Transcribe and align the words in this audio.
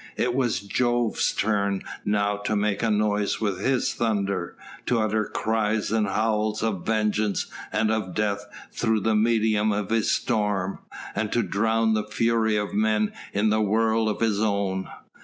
It 0.17 0.33
was 0.33 0.61
Jove's 0.61 1.31
turn 1.31 1.83
now 2.03 2.37
to 2.37 2.55
make 2.55 2.81
a 2.81 2.89
noise 2.89 3.39
with 3.39 3.59
his 3.63 3.93
thunder, 3.93 4.55
to 4.87 4.99
utter 4.99 5.25
cries 5.25 5.91
and 5.91 6.07
howls 6.07 6.63
of 6.63 6.83
vengeance 6.83 7.45
and 7.71 7.91
of 7.91 8.15
death 8.15 8.43
through 8.71 9.01
the 9.01 9.13
medium 9.13 9.71
of 9.71 9.91
his 9.91 10.09
storm, 10.09 10.79
and 11.13 11.31
to 11.33 11.43
drown 11.43 11.93
the 11.93 12.01
fury 12.03 12.55
of 12.57 12.73
men 12.73 13.13
in 13.31 13.51
the 13.51 13.61
whirl 13.61 14.09
of 14.09 14.21
his 14.21 14.41
own. 14.41 14.89